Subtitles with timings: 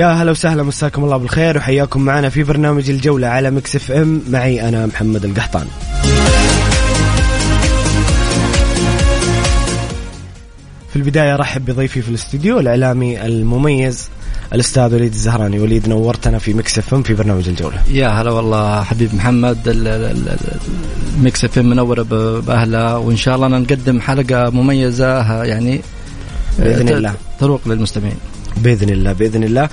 [0.00, 4.22] يا هلا وسهلا مساكم الله بالخير وحياكم معنا في برنامج الجولة على Mix FM.
[4.30, 5.66] معي أنا محمد القحطاني.
[10.90, 14.08] في البداية رحب بضيفي في الاستديو الإعلامي المميز
[14.52, 15.58] الأستاذ وليد الزهراني.
[15.60, 17.82] وليد نورتنا في Mix FM في برنامج الجولة.
[17.90, 19.58] يا هلا والله حبيب محمد.
[21.16, 25.80] ال Mix FM منورة ب- بأهلها وإن شاء الله نقدم حلقة مميزة يعني
[26.58, 27.14] بإذن ت- الله.
[27.40, 28.16] تروق للمستمعين.
[28.60, 29.68] بإذن الله بإذن الله.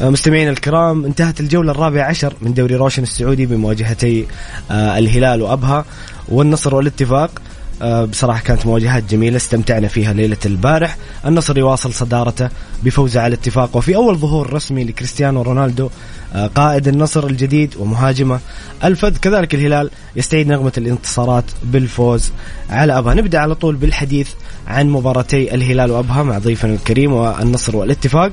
[0.00, 4.26] آه، مستمعينا الكرام انتهت الجولة الرابعة عشر من دوري روشن السعودي بمواجهتي
[4.70, 5.84] آه، الهلال وأبها
[6.28, 7.41] والنصر والاتفاق.
[7.82, 10.96] بصراحة كانت مواجهات جميلة استمتعنا فيها ليلة البارح.
[11.26, 12.48] النصر يواصل صدارته
[12.82, 15.90] بفوزه على الاتفاق وفي أول ظهور رسمي لكريستيانو رونالدو
[16.34, 18.40] آه، قائد النصر الجديد ومهاجمه.
[18.84, 22.32] الفذ كذلك الهلال يستعيد نغمة الانتصارات بالفوز
[22.70, 23.14] على أبها.
[23.14, 24.28] نبدأ على طول بالحديث
[24.66, 28.32] عن مباراتي الهلال وأبها مع ضيفنا الكريم والنصر والاتفاق.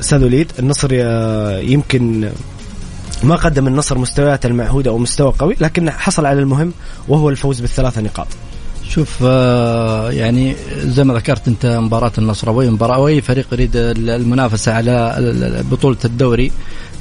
[0.00, 2.30] أستاذ وليد النصر آه، يمكن
[3.22, 6.72] ما قدم النصر مستويات المعهودة أو مستوى قوي لكن حصل على المهم
[7.08, 8.26] وهو الفوز بالثلاثة نقاط.
[8.88, 14.10] شوف آه، يعني زي ما ذكرت أنت مباراة النصراوي مباراة أو اي فريق يريد ال-
[14.10, 15.16] المنافسة على
[15.70, 16.52] بطولة الدوري.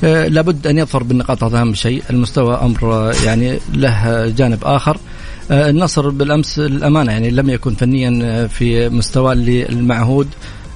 [0.03, 2.03] آه، لابد أن يظفر بالنقاط هذا أهم شيء.
[2.09, 4.97] المستوى أمر آه، يعني له جانب آخر.
[5.51, 9.33] النصر بالأمس الأمانة يعني لم يكن فنيا في مستوى
[9.69, 10.27] المعهود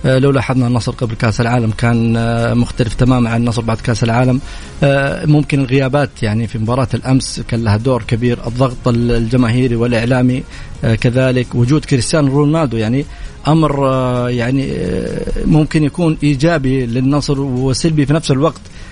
[0.06, 4.40] لو لاحظنا النصر قبل كأس العالم كان آه، مختلف تماما عن النصر بعد كأس العالم.
[4.84, 10.44] آه، ممكن الغيابات يعني في مباراة الأمس كان لها دور كبير الضغط الجماهيري والإعلامي
[10.84, 12.78] آه، كذلك وجود كريستيانو رونالدو.
[12.78, 13.06] يعني
[13.48, 18.62] أمر آه، يعني آه، ممكن يكون إيجابي للنصر وسلبي في نفس الوقت.
[18.62, 18.83] آه،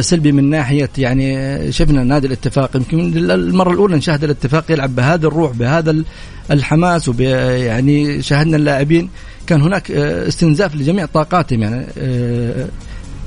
[0.00, 5.26] سلبي من ناحية يعني آه، شفنا نادي الاتفاق يمكن المرة الأولى نشاهد الاتفاق يلعب بهذا
[5.26, 6.04] الروح بهذا ال-
[6.50, 9.08] الحماس وب يعني شاهدنا اللاعبين
[9.46, 12.66] كان هناك آه، استنزاف لجميع طاقاتهم يعني آه،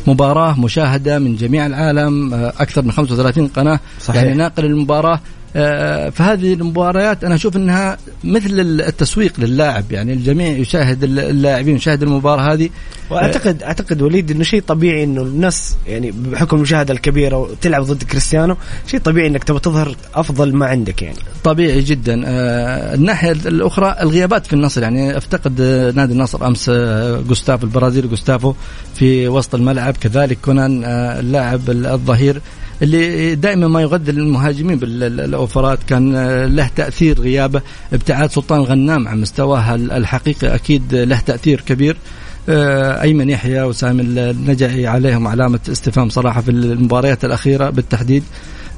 [0.07, 4.23] مباراة مشاهدة من جميع العالم آه، أكثر من 35 قناة صحيح.
[4.23, 5.19] يعني ناقل المباراة آه،
[6.11, 12.69] فهذه المباريات أنا أشوف أنها مثل التسويق للاعب يعني الجميع يشاهد اللاعبين يشاهد المباراة هذه.
[13.09, 18.57] واعتقد أعتقد وليد إنه شيء طبيعي إنه الناس يعني بحكم المشاهدة الكبيرة وتلعب ضد كريستيانو
[18.87, 21.17] شيء طبيعي إنك تبغى تظهر أفضل ما عندك يعني.
[21.43, 22.21] طبيعي جدا.
[22.25, 28.53] آه، الناحية الأخرى الغيابات في النصر يعني أفتقد آه، نادي النصر آه، جوستافو البرازيلي جوستافو
[28.95, 29.97] في وسط الملعب.
[29.97, 32.41] كذلك كونان آه، اللاعب الظهير
[32.81, 36.13] اللي دائما ما يغذي المهاجمين بالاوفرات كان
[36.45, 37.61] له تأثير غيابه
[37.93, 40.55] ابتعاد سلطان الغنام عن مستواه الحقيقي.
[40.55, 41.97] أكيد له تأثير كبير.
[42.49, 48.23] آه، أيمن يحيى وسامي النجعي عليهم علامة استفهام صراحة في المباريات الأخيرة بالتحديد.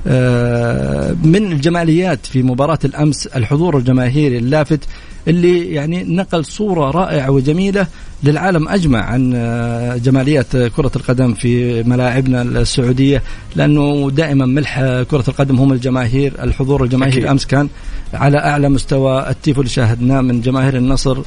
[0.07, 4.79] آه، من الجماليات في مباراة الأمس الحضور الجماهيري اللافت
[5.27, 7.87] اللي يعني نقل صورة رائعة وجميلة
[8.23, 13.23] للعالم أجمع عن آه، جماليات كرة القدم في ملاعبنا السعودية
[13.55, 17.29] لأنه دائما ملح كرة القدم هم الجماهير الحضور الجماهيري أكيد.
[17.29, 17.69] أمس كان
[18.13, 21.17] على أعلى مستوى التيفو اللي شاهدناه من جماهير النصر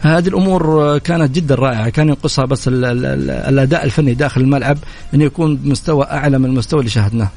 [0.00, 4.78] هذه الأمور كانت جدا رائعة كان ينقصها بس ال ال ال الأداء الفني داخل الملعب
[5.14, 7.28] انه يكون بمستوى أعلى من المستوى اللي شاهدناه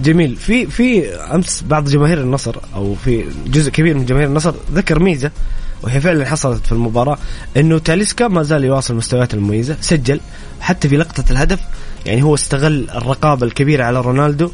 [0.00, 0.36] جميل.
[0.36, 5.30] في في أمس بعض جماهير النصر أو في جزء كبير من جماهير النصر ذكر ميزة
[5.82, 7.18] وهي فعلا حصلت في المباراة
[7.56, 10.20] إنه تاليسكا ما زال يواصل مستوياته المميزة سجل
[10.60, 11.60] حتى في لقطة الهدف
[12.06, 14.50] يعني هو استغل الرقابة الكبيرة على رونالدو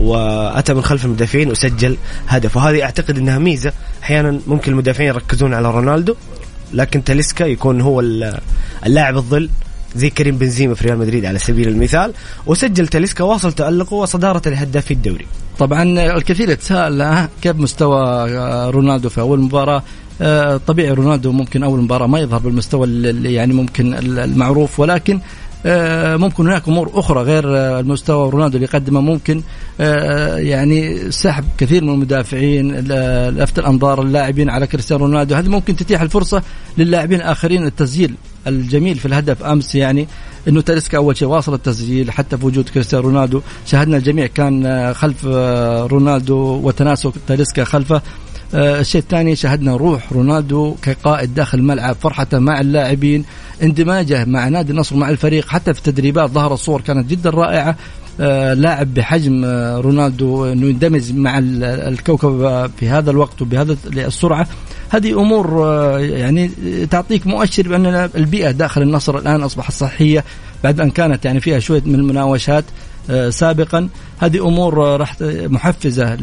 [0.00, 1.96] وأتى من خلف المدافعين وسجل
[2.28, 2.56] هدف.
[2.56, 3.72] وهذه أعتقد إنها ميزة
[4.02, 6.14] أحيانا ممكن المدافعين يركزون على رونالدو
[6.74, 8.38] لكن تاليسكا يكون هو ال-
[8.86, 9.48] اللاعب الظل.
[9.96, 12.12] زي كريم بنزيما في ريال مدريد على سبيل المثال
[12.46, 15.26] وسجل تاليسكا واصل تألقه وصدارة الهداف في الدوري.
[15.58, 15.82] طبعا
[16.16, 19.82] الكثير يتساءل كيف مستوى آه، رونالدو في أول مباراة.
[20.20, 22.88] آه، طبيعي رونالدو ممكن أول مباراة ما يظهر بالمستوى
[23.24, 25.20] يعني ممكن المعروف ولكن
[26.16, 27.44] ممكن هناك أمور أخرى غير
[27.80, 29.42] المستوى رونالدو اللي يقدمه ممكن
[30.36, 32.72] يعني سحب كثير من المدافعين
[33.30, 35.34] لفت الأنظار اللاعبين على كريستيانو رونالدو.
[35.34, 36.42] هذه ممكن تتيح الفرصة
[36.78, 38.14] للاعبين الآخرين التسجيل
[38.46, 40.08] الجميل في الهدف أمس يعني.
[40.48, 43.40] إنه تاليسكا أول شيء واصل التسجيل حتى في وجود كريستيانو رونالدو.
[43.66, 45.26] شاهدنا الجميع كان خلف
[45.92, 47.96] رونالدو وتناسق تاليسكا خلفه.
[47.96, 48.02] آه،
[48.54, 53.24] الشيء الثاني شاهدنا روح رونالدو كقائد داخل الملعب فرحته مع اللاعبين
[53.62, 57.76] اندماجه مع نادي النصر مع الفريق حتى في التدريبات ظهر الصور كانت جدا رائعة.
[58.20, 64.46] آه، لاعب بحجم آه، رونالدو إنه يندمج مع الكوكب في هذا الوقت وبهذا السرعة.
[64.90, 65.66] هذه أمور
[66.00, 66.50] يعني
[66.90, 70.24] تعطيك مؤشر بأن البيئة داخل النصر الآن أصبحت صحية
[70.64, 72.64] بعد أن كانت يعني فيها شوية من المناوشات
[73.10, 73.88] آه، سابقا.
[74.18, 76.14] هذه أمور آه، راح محفزة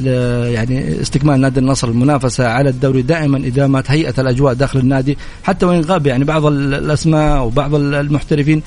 [0.47, 3.01] يعني استكمال نادي النصر المنافسة على الدوري.
[3.01, 8.63] دائما إذا ما تهيأت الأجواء داخل النادي حتى وإن غاب يعني بعض الأسماء وبعض المحترفين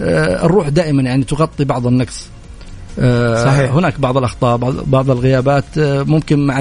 [0.00, 2.28] آه، الروح دائما يعني تغطي بعض النقص.
[3.44, 3.72] صحيح.
[3.72, 4.56] هناك بعض الأخطاء
[4.86, 6.60] بعض الغيابات ممكن مع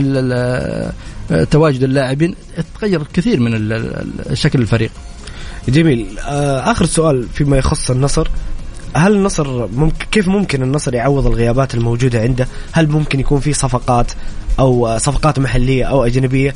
[1.52, 2.36] تواجد اللاعبين.
[2.80, 3.80] تغير كثير من
[4.34, 4.92] شكل الفريق.
[5.70, 6.08] جميل.
[6.20, 8.28] آخر سؤال فيما يخص النصر.
[8.96, 14.12] هل النصر ممكن كيف ممكن النصر يعوض الغيابات الموجودة عنده؟ هل ممكن يكون في صفقات
[14.60, 16.56] أو صفقات محلية أو أجنبية؟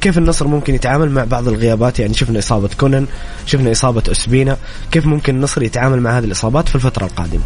[0.00, 3.06] كيف النصر ممكن يتعامل مع بعض الغيابات يعني شفنا إصابة كونن
[3.46, 4.56] شفنا إصابة أسبينا
[4.92, 7.42] كيف ممكن النصر يتعامل مع هذه الإصابات في الفترة القادمة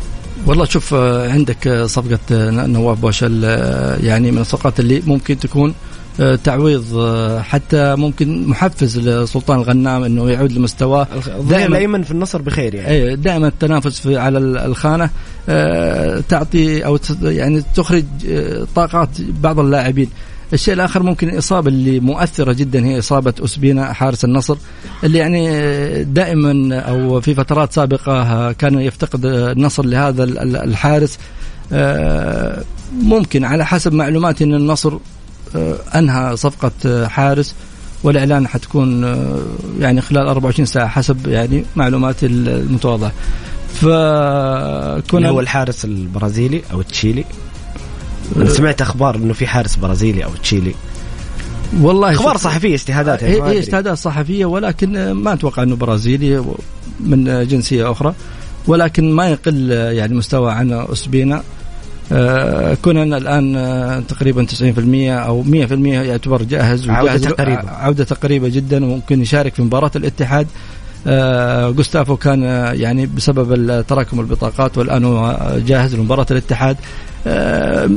[0.46, 3.44] والله شوف آه، عندك آه، صفقة آه، نواف بوشل
[4.02, 5.74] يعني من الصفقات اللي ممكن تكون
[6.44, 6.84] تعويض
[7.40, 11.06] حتى ممكن محفز لسلطان الغنام إنه يعود لمستواه.
[11.50, 12.88] دائما الأيمن في النصر بخير يعني.
[12.88, 15.10] اي دائما التنافس في على الخانة
[16.28, 18.04] تعطي أو يعني تخرج
[18.74, 19.08] طاقات
[19.42, 20.08] بعض اللاعبين.
[20.52, 24.56] الشيء الآخر ممكن الاصابه اللي مؤثرة جدا هي إصابة اسبينا حارس النصر
[25.04, 30.24] اللي يعني دائما أو في فترات سابقة كان يفتقد النصر لهذا
[30.64, 31.18] الحارس.
[31.72, 32.62] آه،
[33.02, 34.98] ممكن على حسب معلوماتي إن النصر آه،
[35.94, 37.54] أنهى صفقة حارس
[38.02, 39.38] والإعلان حتكون آه،
[39.78, 43.12] يعني خلال 24 ساعة حسب يعني معلوماتي المتواضعة.
[43.74, 47.24] فكنا هو الحارس البرازيلي أو التشيلي
[48.36, 50.74] أنا سمعت أخبار إنه في حارس برازيلي أو تشيلي.
[51.80, 56.44] والله أخبار صحفية اجتهادات يعني هي اجتهادات صحفية ولكن ما أتوقع إنه برازيلي
[57.00, 58.14] من جنسية أخرى
[58.66, 61.42] ولكن ما يقل يعني مستوى عن اسبينا آه
[62.82, 64.54] كونان الآن آه تقريبا 90%
[65.26, 65.48] أو 100%
[65.86, 70.46] يعتبر جاهز عودة قريبة عودة قريبة جدا وممكن يشارك في مباراة الاتحاد.
[71.06, 76.76] آه جوستافو كان آه يعني بسبب تراكم البطاقات والآن هو جاهز لمباراة الاتحاد.
[77.26, 77.90] آه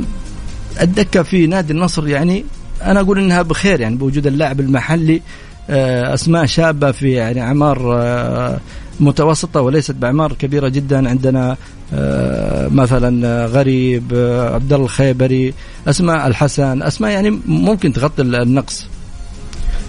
[0.80, 2.44] الدكه في نادي النصر يعني
[2.84, 5.22] أنا أقول إنها بخير يعني بوجود اللاعب المحلي
[5.70, 8.60] آه، أسماء شابة في يعني اعمار آه،
[9.00, 11.08] متوسطة وليست باعمار كبيرة جدا.
[11.08, 11.56] عندنا
[11.94, 15.54] آه، مثلا آه، غريب آه، عبد الله الخيبري
[15.88, 16.82] أسماء الحسن.
[16.82, 18.86] أسماء يعني ممكن تغطي النقص.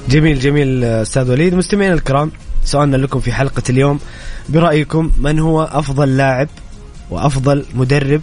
[0.09, 1.53] جميل جميل أستاذ وليد.
[1.53, 2.31] مستمعينا الكرام
[2.63, 3.99] سؤالنا لكم في حلقة اليوم.
[4.49, 6.47] برأيكم من هو أفضل لاعب
[7.09, 8.21] وأفضل مدرب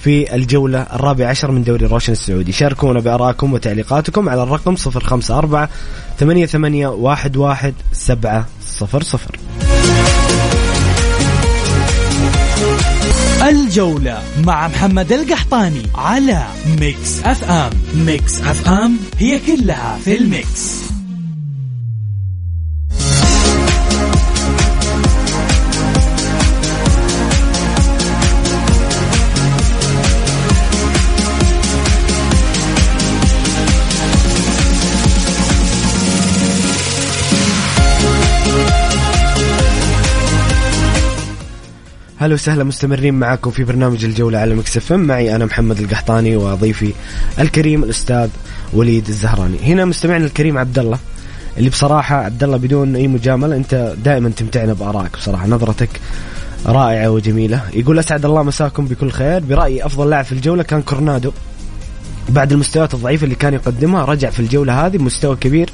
[0.00, 5.68] في الجولة الرابعة عشر من دوري روشن السعودي؟ شاركونا بأراءكم وتعليقاتكم على الرقم 054
[6.18, 8.44] 88 11 700
[13.50, 16.46] الجولة مع محمد القحطاني على
[16.80, 17.70] ميكس أف أم.
[17.94, 20.89] ميكس أف أم هي كلها في الميكس.
[42.20, 46.92] هلا وسهلا مستمرين معكم في برنامج الجولة على مكسف معي أنا محمد القحطاني وضيفي
[47.38, 48.28] الكريم الأستاذ
[48.72, 49.58] وليد الزهراني.
[49.62, 50.98] هنا مستمعنا الكريم عبد الله
[51.58, 55.46] اللي بصراحة عبد الله بدون أي مجاملة أنت دائما تمتعنا بآرائك بصراحة.
[55.46, 55.88] نظرتك
[56.66, 57.62] رائعة وجميلة.
[57.74, 59.40] يقول أسعد الله مساكم بكل خير.
[59.40, 61.32] برأيي أفضل لاعب في الجولة كان كورنادو.
[62.28, 65.70] بعد المستويات الضعيفة اللي كان يقدمها رجع في الجولة هذه بمستوى كبير.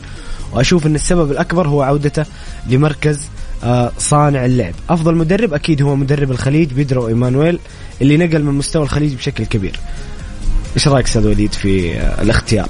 [0.52, 2.24] وأشوف أن السبب الأكبر هو عودته
[2.70, 3.20] لمركز
[3.98, 4.74] صانع اللعب.
[4.90, 7.58] أفضل مدرب أكيد هو مدرب الخليج بيدرو إيمانويل
[8.02, 9.78] اللي نقل من مستوى الخليج بشكل كبير.
[10.76, 12.68] إيش رأيك أستاذ وليد في آه، الاختيار؟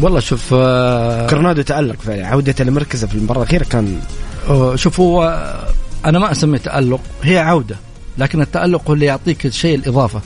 [0.00, 2.26] والله شوف آه كورنادو تألق فعلا.
[2.26, 4.00] عودته لمركزه في المباراة الأخيرة كان
[4.74, 5.44] شوف هو
[6.04, 7.76] أنا ما أسميه تألق هي عودة
[8.18, 10.20] لكن التألق هو اللي يعطيك الشيء الإضافة.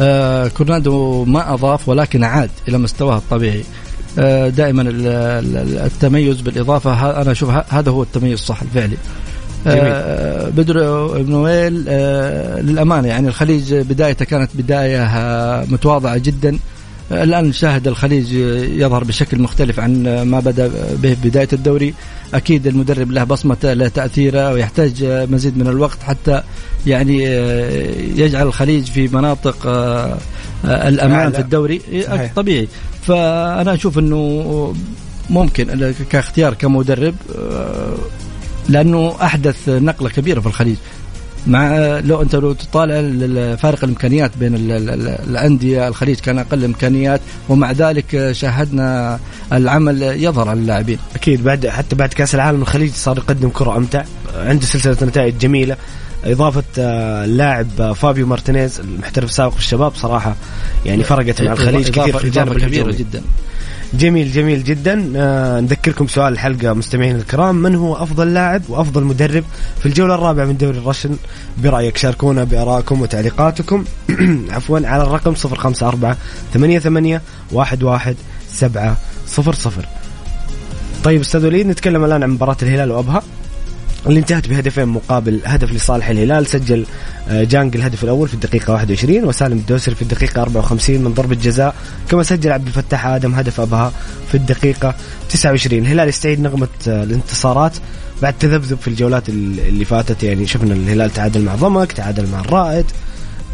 [0.00, 3.64] آه كورنادو ما أضاف ولكن عاد إلى مستواه الطبيعي.
[4.18, 4.84] آه دائما
[5.86, 8.96] التميز بالإضافة أنا أشوف هذا هو التميز الصح الفعلي.
[9.66, 16.58] آه بدر بن ويل آه للأمانة يعني الخليج بدايته كانت بداية آه، متواضعة جدا.
[17.12, 18.32] الآن نشاهد الخليج
[18.80, 20.70] يظهر بشكل مختلف عن ما بدأ
[21.02, 21.94] به بداية الدوري.
[22.34, 26.42] أكيد المدرب له بصمته له تأثيره ويحتاج مزيد من الوقت حتى
[26.86, 27.22] يعني
[28.16, 29.66] يجعل الخليج في مناطق
[30.64, 31.80] الأمان في الدوري.
[32.06, 32.32] صحيح.
[32.36, 32.68] طبيعي.
[33.02, 34.74] فأنا أشوف إنه
[35.30, 37.14] ممكن كاختيار كمدرب
[38.68, 40.76] لأنه أحدث نقلة كبيرة في الخليج.
[41.46, 42.94] مع لو أنت لو تطالع
[43.56, 44.54] فارق الإمكانيات بين
[45.30, 49.18] الأندية الخليج كان أقل إمكانيات ومع ذلك شاهدنا
[49.52, 50.98] العمل يظهر على اللاعبين.
[51.14, 54.04] أكيد بعد حتى بعد كأس العالم الخليج صار يقدم كرة أمتع
[54.36, 55.76] عنده سلسلة نتائج جميلة.
[56.24, 60.36] إضافة آه، اللاعب فابيو مارتينيز المحترف السابق في الشباب صراحة
[60.86, 63.22] يعني فرقت مع الخليج كثير في الجانب كبيرة جدا.
[63.94, 65.12] جميل جميل جدا.
[65.16, 67.54] آه نذكركم سؤال الحلقة مستمعين الكرام.
[67.54, 69.44] من هو أفضل لاعب وأفضل مدرب
[69.80, 71.16] في الجولة الرابعة من دوري روشن؟
[71.58, 73.84] برأيك شاركونا بآرائكم وتعليقاتكم.
[74.54, 76.14] عفوا على الرقم 054
[76.54, 77.20] 88
[77.56, 78.14] 11
[79.26, 79.86] 700
[81.04, 83.22] طيب أستاذ وليد نتكلم الآن عن مباراة الهلال وأبها.
[84.08, 86.86] اللي انتهت بهدفين مقابل هدف لصالح الهلال سجل
[87.28, 91.74] آه، جانج الهدف الأول في الدقيقة 21 وسالم الدوسري في الدقيقة 54 من ضربة جزاء
[92.10, 93.92] كما سجل عبد الفتاح آدم هدف أبها
[94.28, 94.94] في الدقيقة
[95.30, 97.72] 29 الهلال يستعيد نغمة آه، الانتصارات
[98.22, 102.84] بعد تذبذب في الجولات اللي فاتت يعني شفنا الهلال تعادل مع ضمك تعادل مع الرائد.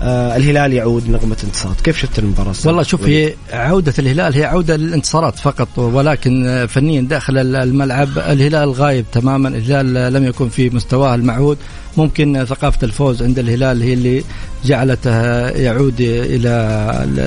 [0.02, 1.80] آه الهلال يعود نغمة انتصارات.
[1.80, 7.00] كيف شفت المباراة؟ والله شوف هي عودة الهلال هي عودة للانتصارات فقط ولكن آه، فنيا
[7.00, 9.48] داخل الملعب الهلال غايب تماما.
[9.48, 11.58] الهلال لم يكن في مستواه المعهود.
[11.96, 14.24] ممكن ثقافة الفوز عند الهلال هي اللي
[14.64, 16.50] جعلته يعود إلى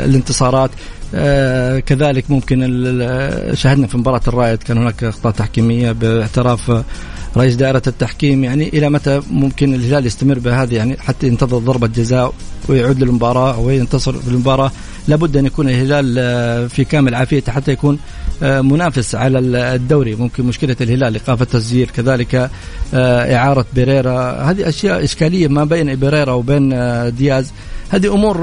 [0.05, 0.69] الانتصارات.
[0.69, 1.04] آه
[1.79, 2.59] كذلك ممكن
[3.53, 6.83] شاهدنا في مباراة الرائد كان هناك أخطاء تحكيمية باعتراف
[7.37, 8.43] رئيس دائرة التحكيم.
[8.43, 12.33] يعني إلى متى ممكن الهلال يستمر بهذه؟ يعني حتى ينتظر ضربة جزاء
[12.69, 14.71] ويعود للمباراة وينتصر في المباراة.
[15.07, 17.99] لابد أن يكون الهلال آه، في كامل عافيته حتى يكون
[18.43, 20.15] آه، منافس على الدوري.
[20.15, 22.49] ممكن مشكلة الهلال إيقاف التسجيل كذلك
[22.93, 24.31] آه، إعارة بيريرا.
[24.51, 26.69] هذه أشياء إشكالية ما بين بيريرا وبين
[27.15, 27.51] دياز.
[27.89, 28.37] هذه أمور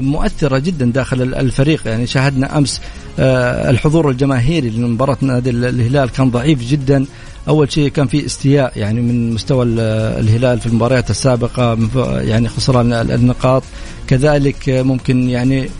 [0.00, 1.86] مؤثرة جدا داخل الفريق.
[1.86, 2.80] يعني شاهدنا أمس
[3.18, 7.06] الحضور الجماهيري لمباراة نادي الهلال كان ضعيف جدا.
[7.48, 11.78] أول شيء كان في استياء يعني من مستوى الهلال في المباريات السابقة
[12.20, 13.62] يعني خسران النقاط.
[14.06, 15.70] كذلك ممكن يعني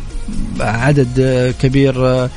[0.60, 2.28] عدد كبير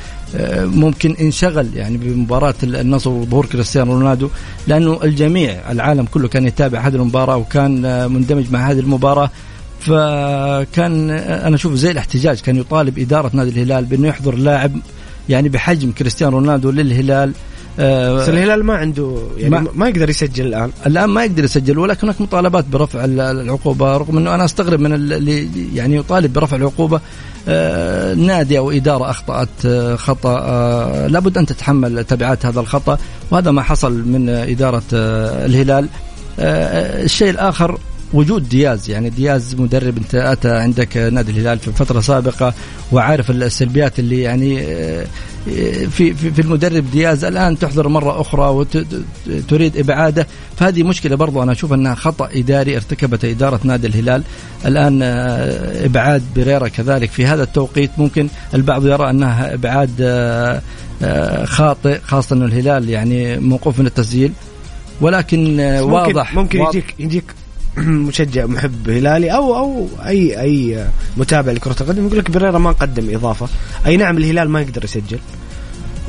[0.54, 4.28] ممكن انشغل يعني بمباراة النصر وظهور كريستيانو رونالدو.
[4.66, 7.72] لأنه الجميع العالم كله كان يتابع هذه المباراة وكان
[8.12, 9.30] مندمج مع هذه المباراة.
[9.84, 14.72] فكان أنا أشوف زي الاحتجاج كان يطالب إدارة نادي الهلال بأنه يحضر لاعب
[15.28, 17.32] يعني بحجم كريستيانو رونالدو للهلال.
[17.78, 20.70] آه بس الهلال ما عنده يعني ما, ما يقدر يسجل الآن.
[20.86, 25.48] الآن ما يقدر يسجل ولكن هناك مطالبات برفع العقوبة رغم أنه أنا أستغرب من اللي
[25.74, 27.00] يعني يطالب برفع العقوبة.
[27.48, 30.38] آه نادي أو إدارة أخطأت آه خطأ.
[30.38, 32.98] آه لابد أن تتحمل تبعات هذا الخطأ
[33.30, 35.88] وهذا ما حصل من إدارة آه الهلال.
[36.38, 37.78] آه الشيء الآخر
[38.14, 42.54] وجود دياز يعني دياز مدرب انت أتى عندك نادي الهلال في فترة سابقة
[42.92, 45.06] وعارف السلبيات اللي يعني آه،
[45.90, 48.66] في في المدرب دياز الآن تحضر مرة أخرى
[49.28, 50.26] وتريد إبعاده.
[50.56, 54.22] فهذه مشكلة برضو أنا أشوف أنها خطأ إداري ارتكبته إدارة نادي الهلال.
[54.66, 57.10] الآن آه، إبعاد بريرا كذلك.
[57.10, 63.78] في هذا التوقيت ممكن البعض يرى أنها إبعاد آه، خاطئ خاصة انه الهلال يعني موقوف
[63.78, 64.32] من التسجيل.
[65.00, 67.24] ولكن ممكن واضح ممكن يجيك يجيك
[68.08, 73.14] مشجع محب هلالي أو أو اي أي متابع لكرة القدم يقول لك بريرا ما قدم
[73.14, 73.48] إضافة.
[73.86, 75.18] أي نعم الهلال ما يقدر يسجل.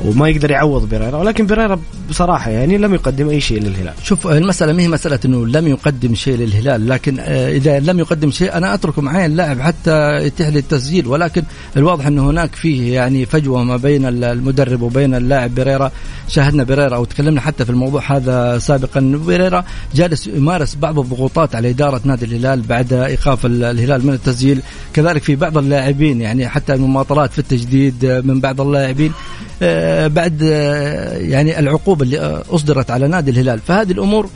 [0.04, 1.78] وما يقدر يعوض بيريرا ولكن بيريرا
[2.10, 3.94] بصراحة يعني لم يقدم أي شيء للهلال.
[4.02, 8.30] شوف المسألة ما هي مسألة إنه لم يقدم شيء للهلال لكن آه، إذا لم يقدم
[8.30, 11.42] شيء أنا اتركه معي اللاعب حتى يتيح لي التسجيل ولكن
[11.76, 15.90] الواضح إنه هناك فيه يعني فجوة ما بين المدرب وبين اللاعب بيريرا.
[16.28, 19.00] شاهدنا بيريرا وتكلمنا حتى في الموضوع هذا سابقا.
[19.26, 24.60] بيريرا جالس يمارس بعض الضغوطات على إدارة نادي الهلال بعد إيقاف الهلال من التسجيل.
[24.94, 29.12] كذلك في بعض اللاعبين يعني حتى المماطلات في التجديد من بعض اللاعبين.
[29.62, 33.58] آه، بعد آه، يعني العقوبة اللي آه، أصدرت على نادي الهلال.
[33.66, 34.28] فهذه الأمور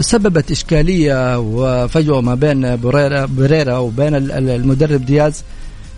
[0.00, 5.42] سببت إشكالية وفجوة ما بين بريرا, بريرا وبين المدرب دياز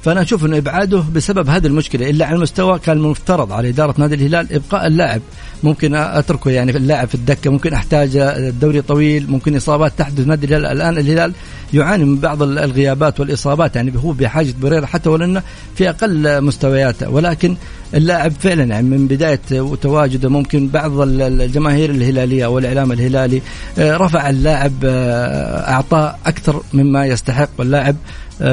[0.02, 4.14] فأنا أشوف إنه إبعاده بسبب هذه المشكلة إلا على المستوى كان المفترض على إدارة نادي
[4.14, 5.20] الهلال إبقاء اللاعب.
[5.62, 10.66] ممكن أتركه يعني اللاعب في الدكة ممكن أحتاج الدوري طويل ممكن إصابات تحدث نادي الهلال.
[10.66, 11.32] الآن الهلال
[11.74, 15.42] يعاني من بعض الغيابات والإصابات يعني هو بحاجة بريرا حتى ولو انه
[15.74, 17.10] في أقل مستوياته.
[17.10, 17.56] ولكن
[17.94, 19.40] اللاعب فعلا يعني من بداية
[19.82, 23.42] تواجده ممكن بعض الجماهير الهلالية والإعلام الهلالي
[23.78, 27.48] آه، رفع اللاعب آه، أعطاه أكثر مما يستحق.
[27.58, 27.96] واللاعب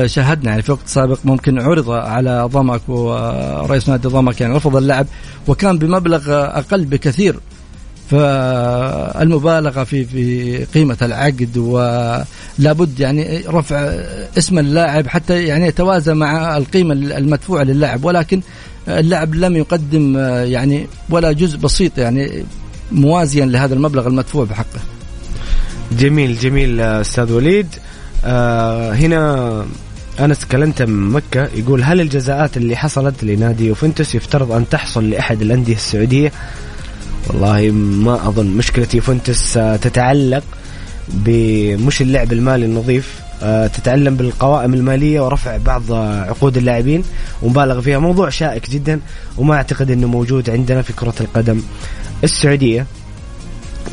[0.06, 5.08] شاهدنا يعني في وقت سابق ممكن عرض على ضمك ورئيس نادي ضمك يعني رفض اللعب
[5.48, 7.36] وكان بمبلغ أقل بكثير.
[8.10, 13.78] فالمبالغة في في قيمة العقد ولابد يعني رفع
[14.38, 18.06] اسم اللاعب حتى يعني يتوازى مع القيمة المدفوعة للاعب.
[18.06, 18.42] ولكن
[18.88, 22.44] اللاعب لم يقدم يعني ولا جزء بسيط يعني
[22.92, 24.80] موازيا لهذا المبلغ المدفوع بحقه.
[25.92, 27.68] جميل جميل أستاذ وليد.
[28.26, 29.66] آه هنا
[30.20, 35.42] أنس كلنتا من مكة يقول هل الجزاءات اللي حصلت لنادي يوفنتوس يفترض أن تحصل لأحد
[35.42, 36.32] الأندية السعودية؟
[37.28, 38.46] والله ما أظن.
[38.46, 40.44] مشكلة يوفنتوس آه، تتعلق
[41.10, 45.92] بمش اللعب المالي النظيف آه، تتعلم بالقوائم المالية ورفع بعض
[46.30, 47.04] عقود اللاعبين
[47.42, 48.00] ومبالغ فيها.
[48.00, 49.00] موضوع شائك جدا
[49.38, 51.62] وما أعتقد إنه موجود عندنا في كرة القدم
[52.24, 52.86] السعودية.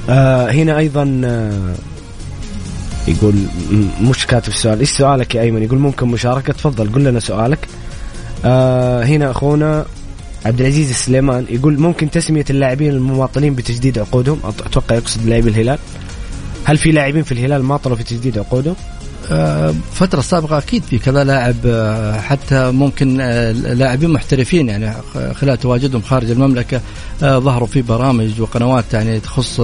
[0.09, 1.05] هنا أيضا
[3.09, 3.35] يقول
[4.01, 7.69] مش كاتب السؤال إيش سؤالك يا أيمن؟ يقول ممكن مشاركة تفضل قل لنا سؤالك.
[8.45, 9.87] آه هنا أخونا
[10.47, 15.79] عبد العزيز السليمان يقول ممكن تسمية اللاعبين المماطلين بتجديد عقودهم؟ أتوقع يقصد لاعبي الهلال.
[16.65, 18.77] هل في لاعبين في الهلال ماطلوا في تجديد عقودهم؟
[19.31, 24.93] الفترة السابقة أكيد في كذا لاعب آه، حتى ممكن آه، لاعبين محترفين يعني
[25.35, 26.81] خلال تواجدهم خارج المملكة
[27.23, 29.61] آه، ظهروا في برامج وقنوات يعني تخص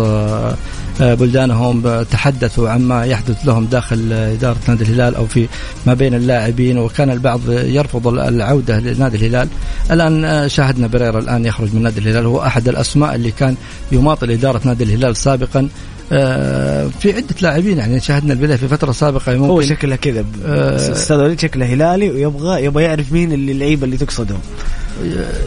[1.01, 5.49] بلدانهم تحدثوا عما يحدث لهم داخل إدارة نادي الهلال أو في
[5.87, 9.49] ما بين اللاعبين وكان البعض يرفض العودة لنادي الهلال.
[9.91, 13.57] الآن شاهدنا بريرا الآن يخرج من نادي الهلال هو أحد الأسماء اللي كان
[13.93, 15.69] يماطل إدارة نادي الهلال سابقا.
[16.09, 21.17] في عدة لاعبين يعني شاهدنا البلاي في فترة سابقة ممكن هو شكله كذا آه، أستاذ
[21.17, 24.39] وليد شكله هلالي ويبغى يبغى يعرف مين اللي اللعيبة اللي تقصدهم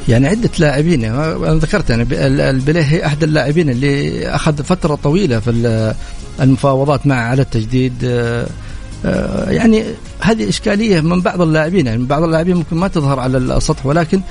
[0.09, 2.07] يعني عدة لاعبين يعني أنا ذكرت يعني
[2.49, 5.93] البليهي أحد اللاعبين اللي أخذ فترة طويلة في
[6.41, 9.83] المفاوضات معه على التجديد آه، يعني
[10.19, 14.21] هذه إشكالية من بعض اللاعبين يعني بعض اللاعبين ممكن ما تظهر على السطح ولكن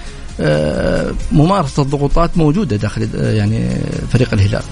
[1.33, 3.81] ممارسة الضغوطات موجودة داخل يعني
[4.13, 4.63] فريق الهلال.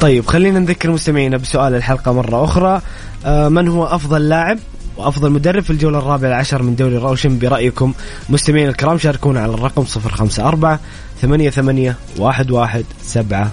[0.00, 2.80] طيب خلينا نذكر مستمعينا بسؤال الحلقة مرة أخرى.
[3.26, 4.58] آه، من هو أفضل لاعب
[4.96, 7.92] وأفضل مدرب في الجولة الرابعة عشر من دوري روشن برأيكم؟
[8.28, 10.78] مستمعينا الكرام شاركونا على الرقم 054
[11.22, 13.50] 88 11 700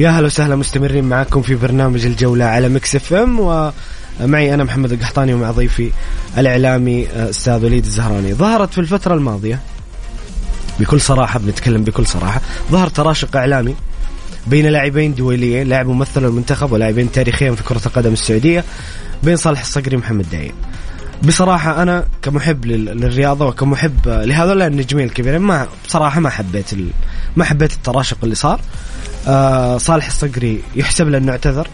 [0.00, 5.34] يا هلا وسهلا مستمرين معكم في برنامج الجولة على Mix FM ومعي أنا محمد القحطاني
[5.34, 5.90] ومع ضيفي
[6.38, 8.34] الإعلامي آه، أستاذ وليد الزهراني.
[8.34, 9.60] ظهرت في الفترة الماضية
[10.80, 13.74] بكل صراحة بنتكلم بكل صراحة ظهر تراشق إعلامي
[14.46, 18.64] بين لاعبين دوليين لاعب ممثل المنتخب ولاعبين تاريخيين في كرة القدم السعودية
[19.22, 20.52] بين صالح الصقري ومحمد الدعيع.
[21.22, 26.66] بصراحة أنا كمحب للرياضة وكمحب لهذول النجمين الكبيرين ما بصراحة ما حبيت
[27.36, 28.60] ما حبيت التراشق اللي صار.
[29.28, 31.68] آه صالح الصقري يحسب له انه اعتذر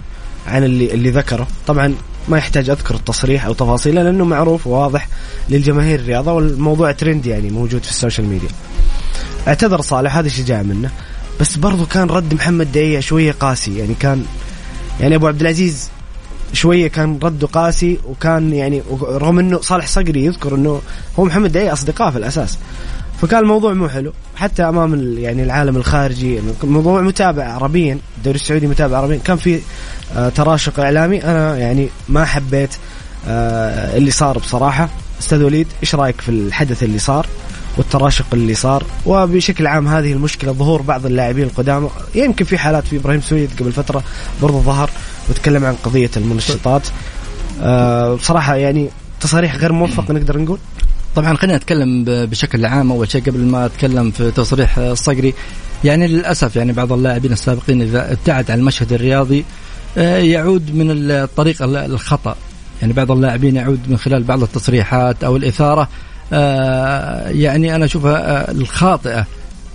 [0.46, 1.46] عن اللي اللي ذكره.
[1.66, 1.94] طبعا
[2.28, 5.08] ما يحتاج أذكر التصريح أو تفاصيله لأنه معروف وواضح
[5.50, 8.48] للجماهير الرياضة والموضوع ترند يعني موجود في ال social media.
[9.48, 10.90] اعتذر صالح هذه شجاعه منه.
[11.40, 13.78] بس برضو كان رد محمد الدعيع شوية قاسي.
[13.78, 14.24] يعني كان
[15.00, 15.90] يعني أبو عبد العزيز
[16.54, 20.80] شوية كان رده قاسي وكان يعني رغم إنه صالح صقري يذكر إنه
[21.18, 22.58] هو محمد دعية أصدقاء في الأساس.
[23.22, 24.12] فكان الموضوع مو حلو.
[24.36, 29.18] حتى أمام يعني العالم الخارجي الموضوع متابع عربيا الدوري السعودي متابع عربيا.
[29.24, 29.60] كان في
[30.16, 31.24] آه، تراشق إعلامي.
[31.24, 32.70] أنا يعني ما حبيت
[33.28, 34.88] آه، اللي صار بصراحة.
[35.20, 37.26] أستاذ وليد إيش رأيك في الحدث اللي صار؟
[37.76, 38.84] والتراشق اللي صار.
[39.06, 43.72] وبشكل عام هذه المشكلة ظهور بعض اللاعبين القدامى يمكن في حالات في إبراهيم سويد قبل
[43.72, 44.02] فترة
[44.42, 44.90] برضه ظهر
[45.30, 46.82] وتكلم عن قضية المنشطات.
[47.62, 48.88] آه، بصراحه يعني
[49.20, 50.58] تصاريح غير موفق نقدر نقول.
[51.16, 52.92] طبعا خلينا نتكلم بشكل عام.
[52.92, 55.34] أول شيء قبل ما أتكلم في تصريح الصقري
[55.84, 59.44] يعني للأسف يعني بعض اللاعبين السابقين إذا ابتعد عن المشهد الرياضي
[59.98, 62.36] آه، يعود من الطريق الخطأ.
[62.82, 65.88] يعني بعض اللاعبين يعود من خلال بعض التصريحات أو الإثارة.
[67.30, 69.26] يعني أنا أشوفها الخاطئة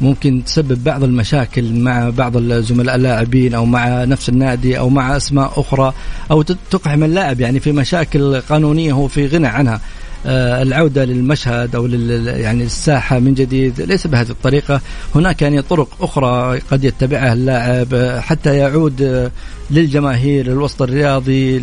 [0.02, 5.54] ممكن تسبب بعض المشاكل مع بعض الزملاء اللاعبين أو مع نفس النادي أو مع أسماء
[5.56, 5.94] أخرى
[6.32, 9.82] أو تقحم اللاعب يعني في مشاكل قانونية هو في غنى عنها.
[10.26, 14.82] آه، العودة للمشهد أو لل يعني الساحة من جديد ليس بهذه الطريقة.
[15.16, 19.30] هناك يعني طرق أخرى قد يتبعها اللاعب حتى يعود
[19.72, 21.62] للجماهير للوسط الرياضي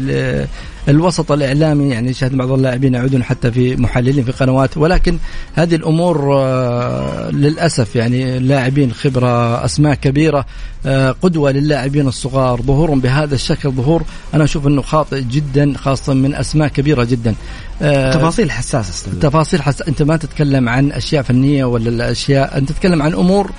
[0.89, 4.77] الوسط الإعلامي يعني شاهد بعض اللاعبين يعودون حتى في محللين في قنوات.
[4.77, 5.19] ولكن
[5.55, 10.47] هذه الأمور آه، للأسف يعني لاعبين خبرة أسماء كبيرة
[10.87, 14.03] آه، قدوة للاعبين الصغار ظهورهم بهذا الشكل ظهور
[14.35, 17.35] أنا أشوف إنه خاطئ جدا خاصة من أسماء كبيرة جدا.
[17.83, 19.89] آه، تفاصيل حساسة تفاصيل حساسة.
[19.89, 23.51] أنت ما تتكلم عن أشياء فنية ولا الأشياء أنت تتكلم عن أمور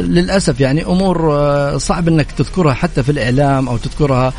[0.00, 1.38] للأسف يعني أمور
[1.78, 4.32] صعب إنك تذكرها حتى في الإعلام أو تذكرها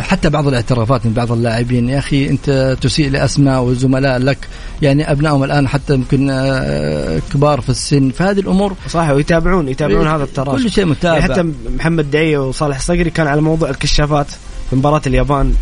[0.00, 1.88] حتى بعض الاعترافات من بعض اللاعبين.
[1.88, 4.38] يا أخي أنت تسيء لأسماء وزملاء لك.
[4.82, 8.10] يعني أبنائهم الآن حتى يمكن آه، كبار في السن.
[8.10, 11.18] فهذه الأمور صح ويتابعون يتابعون هذا التراجع كل شيء متابع.
[11.18, 14.26] يعني حتى محمد دعيه وصالح الصقري كان على موضوع الكشافات
[14.70, 15.54] في مباراة اليابان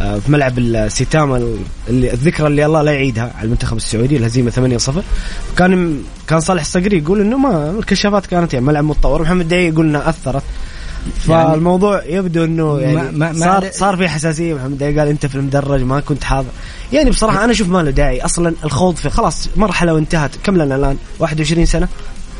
[0.00, 1.36] آه، في ملعب الستامة
[1.88, 5.02] اللي الذكرى اللي الله لا يعيدها على المنتخب السعودي الهزيمة 8-0
[5.56, 9.22] كان كان صالح الصقري يقول إنه ما الكشافات كانت يعني ملعب متطور.
[9.22, 10.42] محمد دعي يقول انها أثرت.
[11.20, 14.54] فالموضوع يبدو إنه يعني ما ما صار صار في حساسية.
[14.54, 16.48] محمد قال أنت في المدرج ما كنت حاضر.
[16.92, 18.20] يعني بصراحة أنا أشوف ما له داعي.
[18.20, 20.30] أصلا الخوض في خلاص مرحلة وانتهت.
[20.44, 21.88] كم لنا الآن؟ 21 سنة.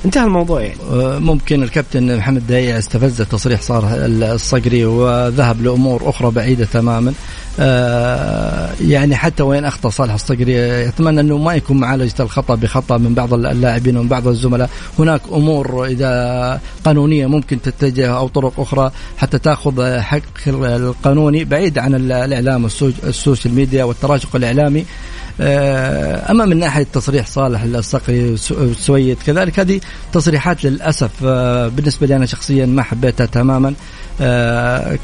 [0.04, 0.76] انتهى الموضوع يعني.
[0.92, 7.12] أه، ممكن الكابتن محمد الدعيع استفزه تصريح صالح الصقري وذهب لأمور أخرى بعيدة تماما.
[8.80, 13.34] يعني حتى وين أخطأ صالح الصقري اتمنى أنه ما يكون معالجة الخطأ بخطأ من بعض
[13.34, 14.70] اللاعبين ومن بعض الزملاء.
[14.98, 21.94] هناك أمور إذا قانونية ممكن تتجه أو طرق أخرى حتى تأخذ حق القانوني بعيد عن
[21.94, 24.84] الإعلام وال social media والتراشق الإعلامي.
[25.40, 29.80] آه، أما من ناحية تصريح صالح الصقري والسويد كذلك هذه
[30.12, 33.68] تصريحات للأسف آه، بالنسبة لي أنا شخصيا ما حبيتها تماما.
[33.68, 33.74] آه،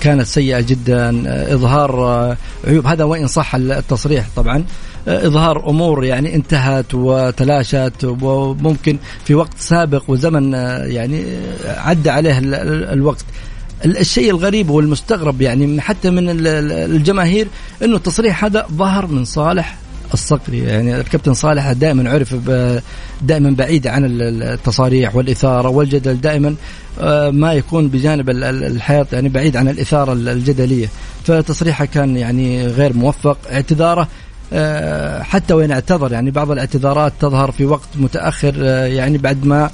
[0.01, 1.23] كانت سيئة جدا.
[1.55, 2.87] إظهار عيوب.
[2.87, 4.65] هذا وإن صح التصريح طبعا.
[5.09, 10.53] إظهار أمور يعني انتهت وتلاشت وممكن في وقت سابق وزمن
[10.85, 11.25] يعني
[11.65, 12.39] عدى عليه
[12.93, 13.25] الوقت.
[13.85, 16.27] الشيء الغريب والمستغرب يعني حتى من
[16.71, 17.49] الجماهير
[17.83, 19.77] إنه التصريح هذا ظهر من صالح
[20.15, 20.59] الصقري.
[20.59, 22.35] يعني الكابتن صالح دائما عرف
[23.23, 26.21] دائما بعيد عن التصاريح والإثارة والجدل.
[26.21, 26.55] دائما آه،
[27.31, 30.89] ما يكون بجانب الحياة يعني بعيد عن الإثارة الجدلية.
[31.25, 33.39] فتصريحه كان يعني غير موفق.
[33.53, 34.09] اعتذاره
[34.53, 39.71] آه، حتى وين اعتذر يعني بعض الاعتذارات تظهر في وقت متأخر آه، يعني بعد ما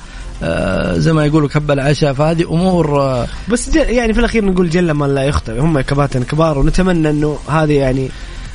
[0.97, 2.13] زي ما يقولوا كب العشاء.
[2.13, 3.01] فهذه أمور
[3.49, 5.61] بس يعني في الأخير نقول جل من لا يخطئ.
[5.61, 8.09] هم كباتن كبار ونتمنى إنه هذه يعني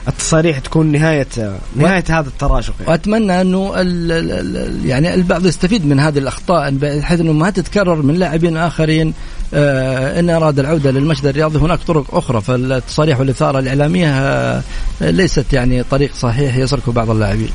[0.07, 1.27] التصاريح تكون نهايه
[1.75, 2.03] نهاية.
[2.09, 2.91] هذا التراشق يعني.
[2.91, 8.13] وأتمنى أنه ال ال يعني البعض يستفيد من هذه الأخطاء بحيث أنه ما تتكرر من
[8.13, 9.13] لاعبين آخرين
[9.53, 14.61] آه إن أراد العودة للمشهد الرياضي هناك طرق أخرى فالتصاريح والإثارة الإعلامية آه
[15.01, 17.49] ليست يعني طريق صحيح يسلكه بعض اللاعبين.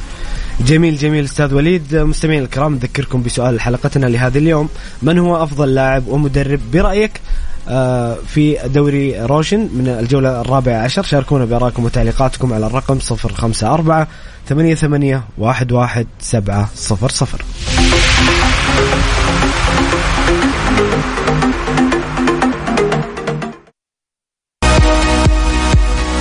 [0.60, 4.68] جميل جميل أستاذ وليد مستمعين الكرام نذكركم بسؤال حلقتنا لهذا اليوم
[5.02, 7.20] من هو أفضل لاعب ومدرب برأيك
[8.26, 11.02] في دوري روشن من الجولة الرابعة عشر.
[11.02, 14.08] شاركونا بأراءكم وتعليقاتكم على الرقم صفر خمسة أربعة
[14.48, 17.42] ثمانية ثمانية واحد واحد سبعة صفر صفر.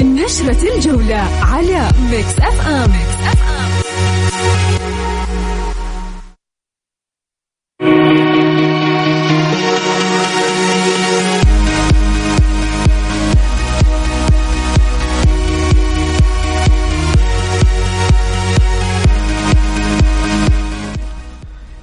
[0.02, 4.85] نشرة الجولة على Mix FM, Mix FM.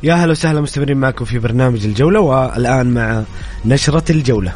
[0.02, 3.22] يا هلا وسهلا مستمرين معكم في برنامج الجولة والآن مع
[3.64, 4.52] نشرة الجولة.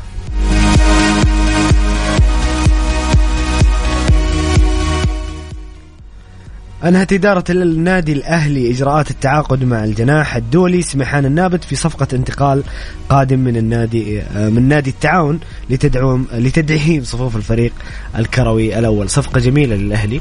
[6.86, 12.62] أنهت إدارة النادي الأهلي إجراءات التعاقد مع الجناح الدولي سمحان النابت في صفقة انتقال
[13.08, 17.72] قادم من النادي من نادي التعاون لتدعم لتدعيم صفوف الفريق
[18.18, 19.10] الكروي الأول.
[19.10, 20.20] صفقة جميلة للأهلي.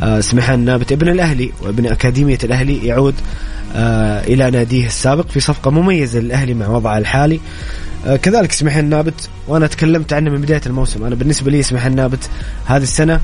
[0.00, 3.14] آه، سمحان النابت ابن الأهلي وابن أكاديمية الأهلي يعود
[3.74, 7.40] آه، إلى ناديه السابق في صفقة مميزة للأهلي مع وضعه الحالي.
[8.06, 11.04] آه، كذلك سمح النابت وأنا تكلمت عنه من بداية الموسم.
[11.04, 12.30] أنا بالنسبة لي سمح النابت
[12.66, 13.20] هذه السنة آه،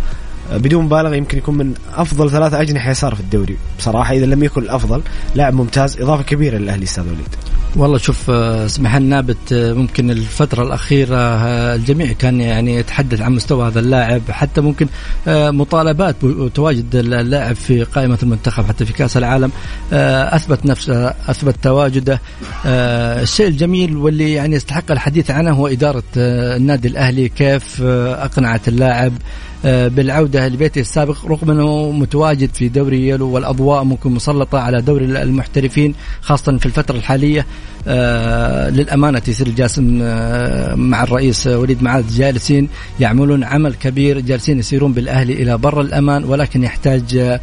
[0.52, 3.56] بدون مبالغة يمكن يكون من أفضل ثلاثة أجنحة يسار في الدوري.
[3.78, 5.02] بصراحة إذا لم يكن الأفضل
[5.34, 7.36] لاعب ممتاز إضافة كبيرة للأهلي أستاذ وليد.
[7.76, 13.32] والله شوف آه، سمح نابت آه، ممكن الفترة الأخيرة آه، الجميع كان يعني يتحدث عن
[13.32, 14.86] مستوى هذا اللاعب حتى ممكن
[15.28, 19.50] مطالبات بتواجد اللاعب في قائمة المنتخب حتى في كأس العالم
[19.92, 22.20] أثبت نفسه أثبت تواجده.
[22.66, 29.55] الشيء الجميل واللي يعني يستحق الحديث عنه هو إدارة النادي الأهلي كيف أقنعت اللاعب آه،
[29.66, 35.94] بالعودة لبيته السابق رغم أنه متواجد في دوري يلو والأضواء ممكن مسلطة على دوري المحترفين
[36.20, 37.46] خاصة في الفترة الحالية
[37.88, 42.68] آه، للأمانة تيسير الجاسم آه، مع الرئيس وليد معاذ جالسين
[43.00, 47.38] يعملون عمل كبير جالسين يسيرون بالأهلي إلى بر الأمان ولكن يحتاج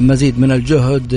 [0.00, 1.12] مزيد من الجهد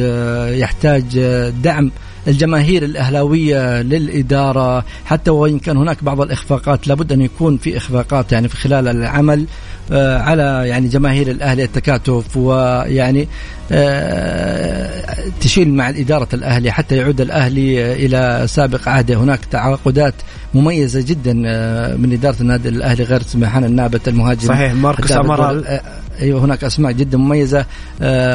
[0.57, 1.19] يحتاج
[1.63, 1.91] دعم
[2.27, 8.47] الجماهير الأهلاوية للإدارة حتى وإن كان هناك بعض الإخفاقات لابد أن يكون في إخفاقات يعني
[8.47, 9.45] في خلال العمل
[9.91, 13.27] آه، على يعني جماهير الأهلي التكاتف ويعني
[13.71, 19.15] آه، تشيل مع إدارة الأهلي حتى يعود الأهلي إلى سابق عهده.
[19.15, 20.13] هناك تعاقدات
[20.53, 24.47] مميزة جدا آه، من إدارة النادي الأهلي غير سمحان النابت المهاجم.
[24.47, 25.79] صحيح ماركوس أمارال
[26.21, 27.65] أيوه هناك أسماء جدا مميزة.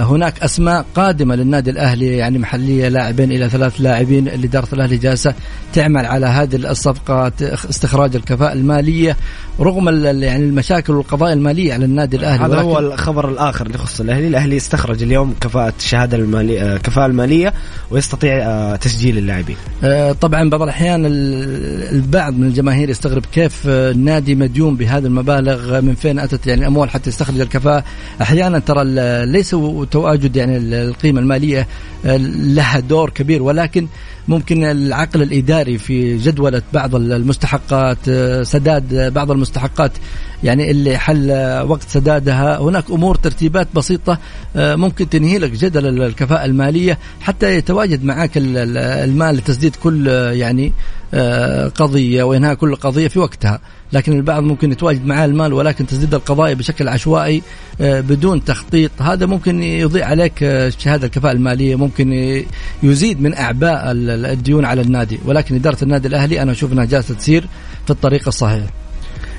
[0.03, 5.35] هناك أسماء قادمة للنادي الأهلي يعني محلية لاعبين إلى ثلاث لاعبين اللي اداره الأهلي جالسة
[5.73, 9.17] تعمل على هذه الصفقات استخراج الكفاءة المالية
[9.61, 12.45] رغم يعني المشاكل والقضايا المالية على النادي الأهلي.
[12.45, 17.07] هذا هو الخبر الآخر اللي يخص الأهلي، الأهلي استخرج اليوم كفاءة الشهادة الماليه آه، كفاءة
[17.07, 17.53] المالية
[17.91, 19.57] ويستطيع آه، تسجيل اللاعبين.
[19.85, 21.07] آه، طبعا بعض الأحيان
[22.07, 27.11] البعض من الجماهير يستغرب كيف النادي مديون بهذه المبالغ من فين أتت يعني الأموال حتى
[27.11, 27.85] يستخرج الكفاءة،
[28.23, 28.85] أحيانا ترى
[29.27, 29.57] ليس
[29.91, 31.67] تواجد يعني القيمة المالية
[32.05, 33.87] لها دور كبير ولكن
[34.29, 37.99] ممكن العقل الإداري في جدوله بعض المستحقات
[38.43, 39.93] سداد بعض المستحقات
[40.45, 41.31] يعني اللي حل
[41.69, 42.59] وقت سدادها.
[42.59, 44.19] هناك أمور ترتيبات بسيطة
[44.57, 50.73] ممكن تنهي لك جدل الكفاءة المالية حتى يتواجد معك المال لتسديد كل يعني
[51.69, 53.61] قضية وإنهاء كل قضية في وقتها.
[53.93, 57.43] لكن البعض ممكن يتواجد معاه المال ولكن تسديد القضايا بشكل عشوائي
[57.81, 58.91] آه، بدون تخطيط.
[59.01, 62.43] هذا ممكن يضيع عليك آه، شهادة الكفاءة المالية ممكن
[62.83, 65.19] يزيد من أعباء الديون على النادي.
[65.25, 67.47] ولكن إدارة النادي الأهلي أنا أشوف أنها جالسة تسير
[67.85, 68.65] في الطريق الصحيح.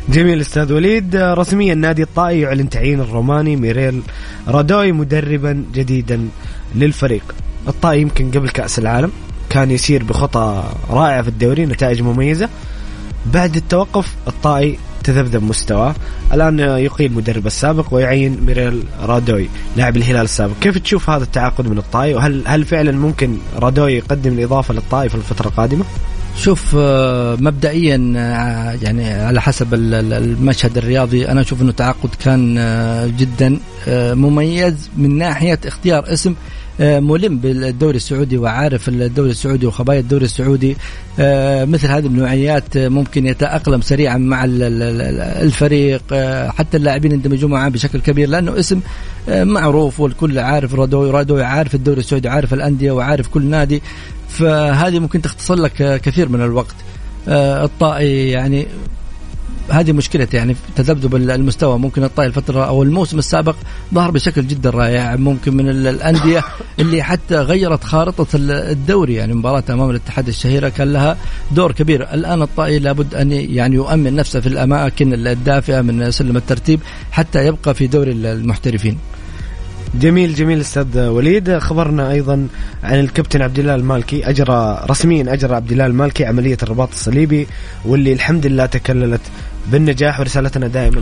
[0.09, 1.15] جميل أستاذ وليد.
[1.15, 4.01] رسميا النادي الطائي يعلن تعيين الروماني ميريل
[4.47, 6.27] رادوي مدربا جديدا
[6.75, 7.35] للفريق.
[7.67, 9.11] الطائي يمكن قبل كأس العالم.
[9.49, 12.49] كان يسير بخطى رائعة في الدوري نتائج مميزة.
[13.33, 15.95] بعد التوقف الطائي تذبذب مستواه.
[16.33, 20.53] الآن يقيل مدرب السابق ويعين ميريل رادوي لاعب الهلال السابق.
[20.61, 25.15] كيف تشوف هذا التعاقد من الطائي؟ وهل هل فعلا ممكن رادوي يقدم الإضافة للطائي في
[25.15, 25.85] الفترة القادمة؟
[26.37, 33.07] شوف آه، مبدئيا آه، يعني على حسب المشهد الرياضي أنا أشوف إنه تعاقد كان آه،
[33.07, 33.59] جدا
[34.13, 36.35] مميز من ناحية اختيار اسم.
[36.79, 40.77] ملم بالدوري السعودي وعارف الدوري السعودي وخبايا الدوري السعودي.
[41.19, 47.99] آه، مثل هذه النوعيات ممكن يتأقلم سريعا مع الفريق آه، حتى اللاعبين يندمجون معه بشكل
[47.99, 48.81] كبير لأنه اسم
[49.27, 53.81] معروف والكل عارف رادوي رادوي عارف الدوري السعودي عارف الأندية وعارف كل نادي.
[54.29, 56.75] فهذه ممكن تختصر لك كثير من الوقت.
[57.27, 58.67] الطائي يعني
[59.69, 61.79] هذه مشكلة يعني تذبذب المستوى.
[61.79, 63.55] ممكن الطائي الفترة أو الموسم السابق
[63.93, 65.15] ظهر بشكل جدا رائع.
[65.15, 66.43] ممكن من الأندية
[66.79, 69.13] اللي حتى غيرت خارطة الدوري.
[69.13, 71.17] يعني مباراة أمام الاتحاد الشهيرة كان لها
[71.51, 72.13] دور كبير.
[72.13, 76.79] الآن الطائي لابد أن يعني يؤمن نفسه في الأماكن الدافئة من سلم الترتيب
[77.11, 78.97] حتى يبقى في دوري المحترفين.
[79.95, 81.57] جميل جميل أستاذ وليد.
[81.57, 82.47] خبرنا أيضا
[82.83, 84.29] عن الكابتن عبد الله المالكي.
[84.29, 87.47] أجرى رسميا أجرى عبد الله المالكي عملية الرباط الصليبي
[87.85, 89.21] واللي الحمد لله تكللت
[89.71, 90.99] بالنجاح ورسالتنا دائما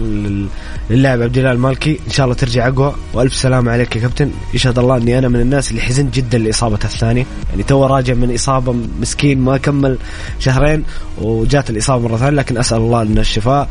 [0.89, 1.99] للاعب عبد الله المالكي.
[2.07, 2.95] إن شاء الله ترجع أقوى.
[3.13, 4.31] وألف سلامه عليك يا كابتن.
[4.53, 8.33] يشهد الله أني أنا من الناس اللي حزنت جدا لاصابته الثانية يعني تو راجع من
[8.33, 9.97] إصابة مسكين ما كمل
[10.39, 10.83] شهرين
[11.21, 13.69] وجات الإصابة مرة ثانية لكن أسأل الله لنا الشفاء.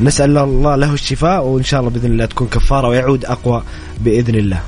[0.00, 3.62] نسأل الله له الشفاء وإن شاء الله بإذن الله تكون كفارة ويعود أقوى
[4.00, 4.60] بإذن الله.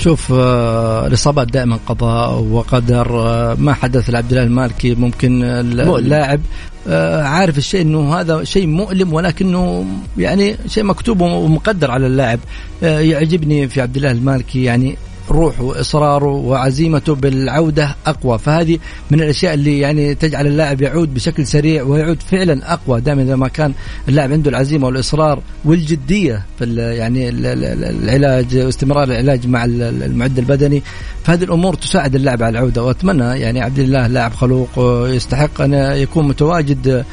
[0.00, 6.40] شوف آه، الإصابات دائما قضاء وقدر آه، ما حدث لعبد الله المالكي ممكن اللاعب
[6.88, 9.86] آه، عارف الشيء إنه هذا شيء مؤلم ولكنه
[10.18, 12.38] يعني شيء مكتوب ومقدر على اللاعب.
[12.82, 14.96] يعجبني في عبد الله المالكي يعني
[15.30, 18.38] روحه وإصراره وعزيمته بالعودة أقوى.
[18.38, 18.78] فهذه
[19.10, 23.48] من الأشياء اللي يعني تجعل اللاعب يعود بشكل سريع ويعود فعلا أقوى دائما إذا ما
[23.48, 23.72] كان
[24.08, 30.82] اللاعب عنده العزيمة والإصرار والجدية في يعني العلاج واستمرار العلاج مع المعد البدني.
[31.24, 32.84] فهذه الأمور تساعد اللاعب على العودة.
[32.84, 34.68] وأتمنى يعني عبد الله لاعب خلوق
[35.08, 37.04] يستحق أن يكون متواجد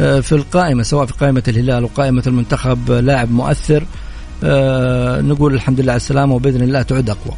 [0.00, 3.84] آه، في القائمة سواء في قائمة الهلال وقائمة المنتخب لاعب مؤثر.
[4.44, 7.34] آه، نقول الحمد لله على السلامة وبإذن الله تعود أقوى.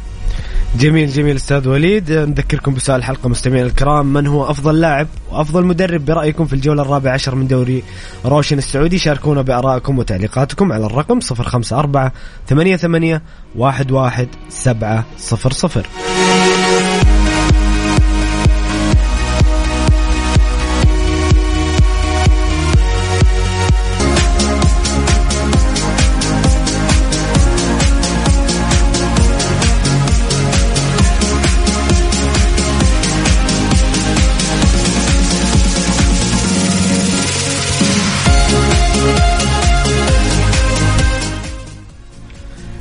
[0.79, 2.11] جميل جميل أستاذ وليد.
[2.11, 7.13] نذكركم بسؤال الحلقة مستمعينا الكرام من هو أفضل لاعب وأفضل مدرب برأيكم في الجولة الرابعة
[7.13, 7.83] عشر من دوري
[8.25, 12.11] روشن السعودي؟ شاركونا بآرائكم وتعليقاتكم على الرقم 054
[12.47, 13.21] 88
[13.59, 14.25] 11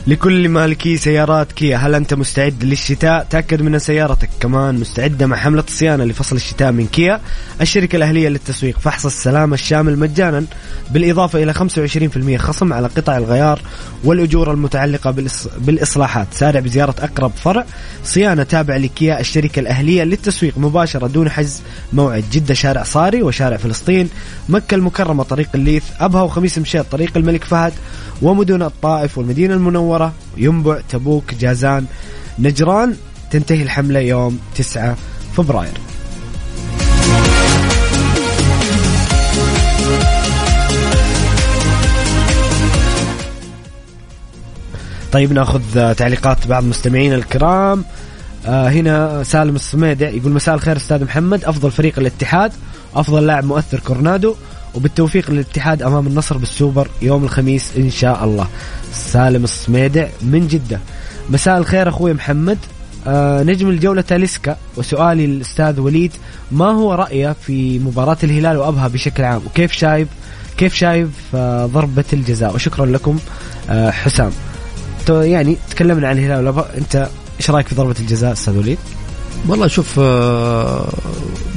[0.07, 5.37] لكل مالكي سيارات كيا هل أنت مستعد للشتاء؟ تأكد من أن سيارتك كمان مستعدة مع
[5.37, 7.21] حملة الصيانة لفصل الشتاء من كيا
[7.61, 10.45] الشركة الأهلية للتسويق فحص السلامة الشامل مجانا
[10.91, 13.61] بالإضافة إلى 25% خصم على قطع الغيار
[14.05, 15.11] والأجور المتعلقة
[15.59, 16.27] بالإصلاحات.
[16.33, 17.65] سارع بزيارة أقرب فرع
[18.05, 21.63] صيانة تابع لكيا الشركة الأهلية للتسويق مباشرة دون حجز
[21.93, 22.25] موعد.
[22.33, 24.09] جدة شارع صاري وشارع فلسطين
[24.49, 27.73] مكة المكرمة طريق الليث أبها وخميس مشيط طريق الملك فهد
[28.23, 30.04] ومدن الطائف والمدينة المنورة.
[30.37, 31.87] ينبع تبوك جازان.
[32.39, 32.97] نجران
[33.31, 34.97] تنتهي الحملة يوم 9
[35.37, 35.73] فبراير.
[45.13, 47.85] طيب ناخذ تعليقات بعض مستمعينا الكرام.
[48.47, 51.45] آه هنا سالم الصميدع يقول مساء الخير أستاذ محمد.
[51.45, 52.53] أفضل فريق الاتحاد
[52.95, 54.35] أفضل لاعب مؤثر كورنادو
[54.75, 58.49] وبالتوفيق للاتحاد أمام النصر بالسوبر يوم الخميس إن شاء الله.
[58.93, 60.81] سالم الصميدع من جدة.
[61.31, 62.59] مساء الخير أخوي محمد.
[63.07, 64.57] آه نجم الجولة تاليسكا.
[64.77, 66.13] وسؤالي للأستاذ وليد
[66.53, 70.09] ما هو رأيه في مباراة الهلال وأبها بشكل عام؟ وكيف شايف
[70.57, 73.19] كيف شايف آه ضربة الجزاء؟ وشكرا لكم
[73.71, 74.31] آه حسام.
[75.09, 77.09] يعني تكلمنا عن الهلال وأبها أنت
[77.41, 78.79] إيش رأيك في ضربة الجزاء أستاذ وليد؟
[79.49, 80.89] والله شوف آه،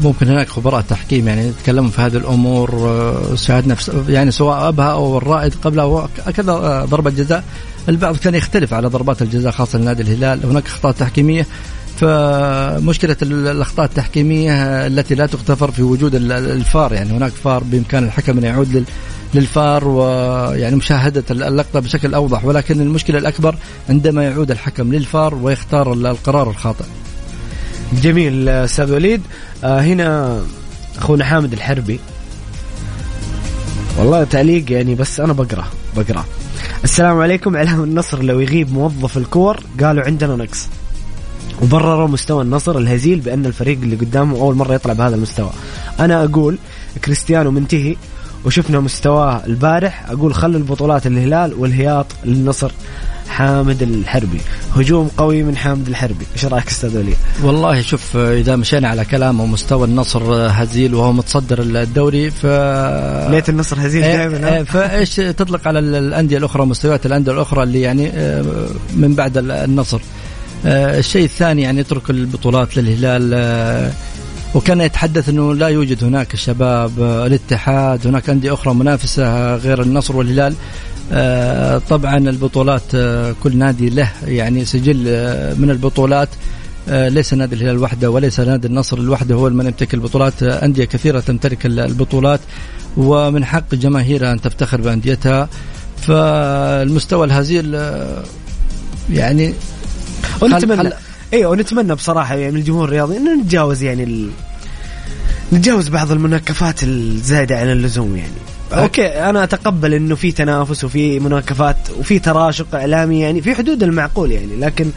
[0.03, 3.75] ممكن هناك خبراء تحكيم يعني يتكلموا في هذه الأمور آه، شاهدنا
[4.09, 7.43] يعني سواء أبها أو الرائد قبلها كذا آه، ضربة جزاء.
[7.89, 10.45] البعض كان يختلف على ضربات الجزاء خاصة لنادي الهلال.
[10.45, 11.47] هناك أخطاء تحكيمية
[11.97, 14.53] فمشكلة الأخطاء التحكيمية
[14.87, 16.93] التي لا تغتفر في وجود الفار.
[16.93, 18.85] يعني هناك فار بإمكان الحكم أن يعود
[19.33, 22.45] للفار ويعني مشاهدة اللقطة بشكل أوضح.
[22.45, 23.55] ولكن المشكلة الأكبر
[23.89, 26.85] عندما يعود الحكم للفار ويختار القرار الخاطئ.
[27.93, 29.21] جميل أستاذ وليد.
[29.63, 30.41] آه هنا
[30.97, 31.99] أخونا حامد الحربي.
[33.97, 35.65] والله تعليق يعني بس أنا بقرأ
[35.97, 36.25] بقرأ.
[36.83, 37.55] السلام عليكم.
[37.55, 40.67] اعلام النصر لو يغيب موظف الكور قالوا عندنا نقص.
[41.61, 45.49] وبرروا مستوى النصر الهزيل بأن الفريق اللي قدامه أول مرة يطلع بهذا المستوى.
[45.99, 46.57] أنا أقول
[47.05, 47.95] كريستيانو منتهي
[48.45, 50.09] وشفنا مستواه البارح.
[50.09, 52.71] أقول خلوا البطولات الهلال والهياط للنصر.
[53.29, 54.39] حامد الحربي.
[54.75, 56.25] هجوم قوي من حامد الحربي.
[56.35, 61.61] إيش رأيك أستاذ وليد والله شوف إذا مشينا على كلامه مستوى النصر هزيل وهو متصدر
[61.61, 62.45] الدوري ف
[63.31, 67.81] ليت النصر هزيل إيه، دائما إيه، فإيش تطلق على الأندية الأخرى مستويات الأندية الأخرى اللي
[67.81, 68.45] يعني آه،
[68.95, 69.99] من بعد النصر.
[70.65, 73.91] الشيء الثاني يعني اترك البطولات للهلال
[74.55, 80.53] وكان يتحدث إنه لا يوجد هناك شباب الاتحاد هناك أندية أخرى منافسة غير النصر والهلال.
[81.89, 86.29] طبعا البطولات آه، كل نادي له يعني سجل آه، من البطولات
[86.87, 90.43] ليس نادي الهلال وحده وليس نادي النصر لوحده هو من يمتلك البطولات.
[90.43, 92.39] أندية كثيرة تمتلك البطولات
[92.97, 95.49] ومن حق جماهيرها أن تفتخر بأنديتها.
[95.97, 97.73] فالمستوى الهزيل
[99.09, 99.53] يعني
[100.41, 100.89] ونتمنى
[101.33, 104.29] أيوه ونتمنى بصراحة يعني من الجمهور الرياضي انه نتجاوز يعني ال...
[105.53, 108.56] نتجاوز بعض المناكفات الزايدة عن اللزوم يعني.
[108.73, 114.31] أوكي أنا أتقبل إنه في تنافس وفي مناكفات وفي تراشق إعلامي يعني في حدود المعقول
[114.31, 114.89] يعني لكن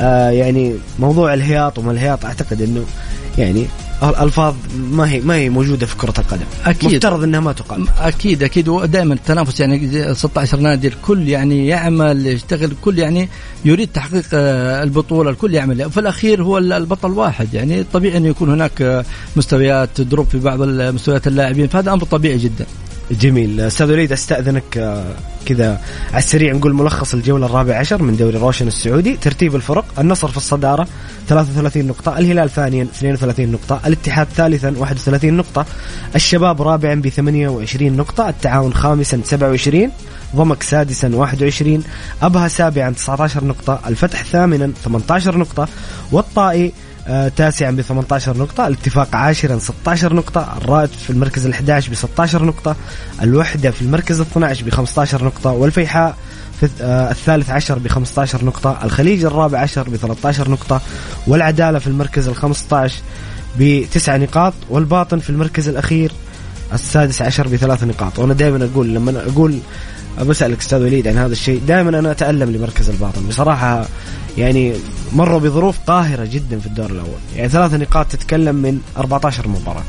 [0.00, 2.84] آه يعني موضوع الهياط وما الهياط أعتقد إنه
[3.38, 3.66] يعني
[4.02, 6.44] ألفاظ ما هي ما هي موجودة في كرة القدم.
[6.64, 6.94] أكيد.
[6.94, 7.86] مفترض إنها ما تقال.
[8.00, 8.68] أكيد أكيد.
[8.68, 13.28] ودائما التنافس يعني 16 نادي الكل يعني يعمل يشتغل الكل يعني
[13.64, 15.90] يريد تحقيق آه، البطولة الكل يعمل.
[15.90, 17.54] في الأخير هو البطل واحد.
[17.54, 19.04] يعني طبيعي إنه يكون هناك
[19.36, 21.68] مستويات دروب في بعض مستويات اللاعبين.
[21.68, 22.66] فهذا أمر طبيعي جدا.
[23.10, 23.60] جميل.
[23.60, 25.04] أستاذ وليد أستأذنك آه،
[25.46, 29.16] كذا على السريع نقول ملخص الجولة الرابعه عشر من دوري روشن السعودي.
[29.16, 30.88] ترتيب الفرق النصر في الصدارة
[31.28, 35.66] 33 نقطة الهلال ثانيا 32 نقطة الاتحاد ثالثا 31 نقطة
[36.14, 39.90] الشباب رابعا ب 28 نقطة التعاون خامسا 27
[40.36, 41.82] ضمك سادسا 21
[42.22, 45.68] أبها سابعا 19 نقطة الفتح ثامنا 18 نقطة
[46.12, 46.72] والطائي
[47.36, 52.44] تاسعا ب 18 نقطة الاتفاق عاشرا 16 نقطة الرائد في المركز ال 11 ب 16
[52.44, 52.76] نقطة
[53.22, 56.16] الوحدة في المركز ال 12 ب 15 نقطة والفيحاء
[56.60, 60.80] في آه، الثالث عشر ب 15 نقطة الخليج الرابع عشر ب 13 نقطة
[61.26, 63.00] والعدالة في المركز ال 15
[63.58, 66.12] بتسع نقاط والباطن في المركز الأخير
[66.72, 68.18] السادس عشر بثلاث نقاط.
[68.18, 69.58] وأنا دائما أقول لما أقول
[70.20, 71.60] بسألك أستاذ وليد عن هذا الشيء.
[71.66, 73.26] دائما أنا أتألم لمركز الباطن.
[73.28, 73.86] بصراحة
[74.38, 74.72] يعني
[75.12, 77.20] مروا بظروف قاهرة جدا في الدور الأول.
[77.36, 79.84] يعني ثلاث نقاط تتكلم من 14 مباراة.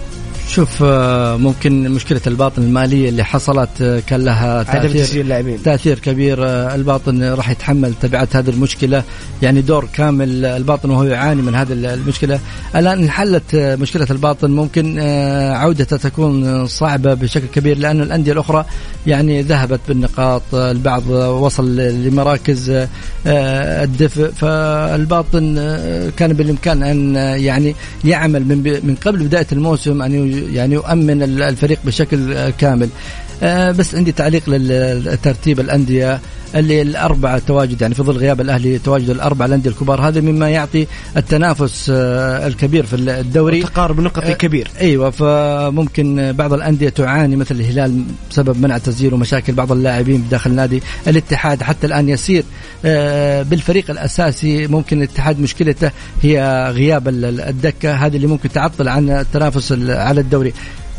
[0.56, 6.76] شوف آه، ممكن مشكلة الباطن المالية اللي حصلت آه، كان لها تأثير تأثير كبير آه،
[6.76, 9.04] الباطن راح يتحمل تبعات هذه المشكلة.
[9.42, 12.40] يعني دور كامل الباطن وهو يعاني من هذه المشكلة.
[12.76, 14.52] الآن انحلت مشكلة الباطن.
[14.52, 15.00] ممكن
[15.54, 18.66] عودتها تكون صعبة بشكل كبير لأن الأندية الأخرى
[19.08, 20.42] يعني ذهبت بالنقاط.
[20.54, 22.86] البعض وصل لمراكز
[23.26, 24.32] الدفء.
[24.32, 25.56] فالباطن
[26.18, 27.76] كان بالإمكان أن يعني
[28.06, 28.46] يعمل
[28.84, 32.90] من قبل بداية الموسم أن يعني يؤمن ال- الفريق بشكل آه، كامل.
[33.44, 36.20] آه، بس عندي تعليق للترتيب الأندية
[36.56, 40.08] اللي الأربعة تواجد يعني في ظل غياب الأهلي تواجد الأربعة الأندية الكبار.
[40.08, 40.88] هذا مما يعطي
[41.18, 43.64] التنافس آه، الكبير في الدوري.
[43.64, 49.54] تقارب نقطي آه، كبير أيوه فممكن بعض الأندية تعاني مثل الهلال بسبب منع تسجيل ومشاكل
[49.54, 51.64] بعض اللاعبين داخل النادي، الاتحاد.
[51.64, 52.44] حتى الآن يسير
[53.50, 55.92] بالفريق الأساسي ممكن الاتحاد مشكلته
[56.22, 60.54] هي غياب ال- ال- الدكة هذه اللي ممكن تعطل عن التنافس ال- على الدوري.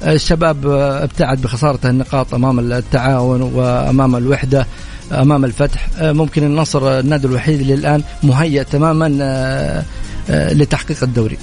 [0.06, 0.66] الشباب
[1.02, 4.66] ابتعد بخسارته النقاط أمام التعاون وأمام الوحدة
[5.12, 5.88] أمام الفتح.
[5.98, 9.84] آه، ممكن النصر النادي الوحيد اللي الآن مهيئ تماما آه،
[10.30, 11.38] آه، لتحقيق الدوري.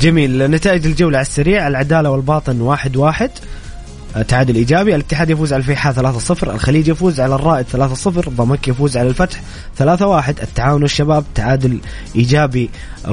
[0.00, 0.50] جميل.
[0.50, 3.30] نتائج الجولة على السريع العدالة والباطن واحد واحد.
[4.22, 9.08] تعادل ايجابي الاتحاد يفوز على الفيحاء 3-0 الخليج يفوز على الرائد 3-0 ضمك يفوز على
[9.08, 9.40] الفتح
[9.78, 9.82] 3-1
[10.42, 11.78] التعاون والشباب تعادل
[12.16, 12.70] إيجابي
[13.04, 13.08] 1-1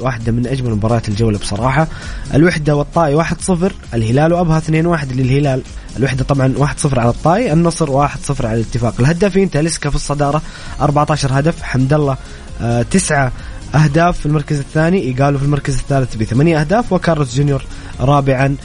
[0.00, 1.86] واحدة من أجمل مباريات الجولة بصراحة.
[2.34, 3.50] الوحدة والطائي 1-0
[3.94, 4.68] الهلال وأبها 2-1
[5.12, 5.62] للهلال.
[5.96, 8.94] الوحدة طبعا 1-0 على الطائي النصر 1-0 على الاتفاق.
[9.00, 10.42] الهدافين تاليسكا في الصدارة
[10.80, 12.16] 14 هدف حمد الله
[12.62, 13.32] آه، 9
[13.76, 17.64] أهداف في المركز الثاني إيجالو في المركز الثالث بثمانية أهداف وكارلوس جونيور
[18.00, 18.56] رابعا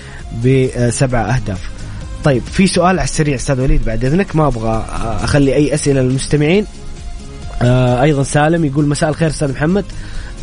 [0.46, 1.70] بسبعة أهداف.
[2.24, 4.86] طيب في سؤال على السريع أستاذ وليد بعد إذنك ما أبغى
[5.24, 6.66] أخلي أي أسئلة للمستمعين.
[7.62, 9.86] آه، أيضا سالم يقول مساء الخير أستاذ محمد.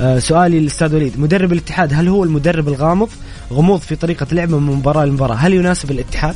[0.00, 3.08] آه، سؤالي للأستاذ وليد مدرب الاتحاد هل هو المدرب الغامض
[3.52, 6.34] غموض في طريقة لعبه من مباراة لمباراة؟ هل يناسب الاتحاد؟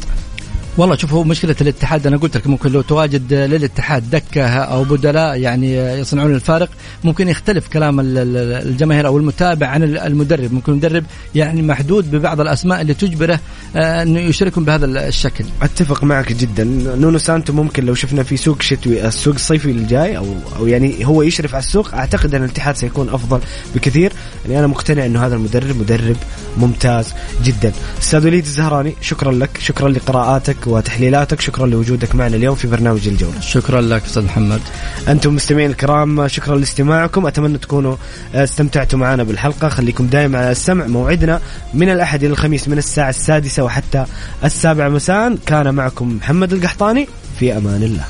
[0.77, 5.37] والله شوف هو مشكلة الاتحاد أنا قلت لك ممكن لو تواجد للاتحاد دكة أو بدلاء
[5.41, 6.69] يعني يصنعون الفارق
[7.05, 10.53] ممكن يختلف كلام ال- ال- الجماهير أو المتابع عن ال- المدرب.
[10.53, 11.05] ممكن المدرب
[11.35, 13.41] يعني محدود ببعض الأسماء اللي تجبره
[13.77, 15.45] آه، إنه يشاركهم بهذا الشكل.
[15.63, 16.65] أتفق معك جدا.
[16.97, 20.27] نونو سانتو ممكن لو شفنا في سوق شتوي السوق الصيفي الجاي أو
[20.59, 23.41] أو يعني هو يشرف على السوق أعتقد أن الاتحاد سيكون أفضل
[23.75, 24.13] بكثير.
[24.45, 26.17] يعني أنا مقتنع إنه هذا المدرب مدرب
[26.59, 27.07] ممتاز
[27.45, 27.73] جدا.
[28.03, 30.62] أستاذ وليد الزهراني شكرا لك شكرا لقراءاتك.
[30.67, 31.41] وتحليلاتك.
[31.41, 33.41] شكرا لوجودك معنا اليوم في برنامج الجولة.
[33.41, 34.61] شكرا لك أستاذ محمد.
[35.09, 37.27] أنتم مستمعين الكرام شكرا لاستماعكم.
[37.27, 37.97] أتمنى تكونوا
[38.35, 39.69] استمتعتوا معنا بالحلقة.
[39.69, 41.41] خليكم دائما على السمع موعدنا
[41.75, 44.05] من الأحد إلى الخميس من الساعة السادسة وحتى
[44.45, 45.37] السابعه مساء.
[45.47, 47.09] كان معكم محمد القحطاني.
[47.39, 48.05] في أمان الله.